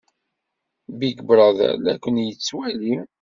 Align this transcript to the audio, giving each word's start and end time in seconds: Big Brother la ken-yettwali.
Big 0.99 1.17
Brother 1.27 1.71
la 1.83 1.93
ken-yettwali. 2.03 2.93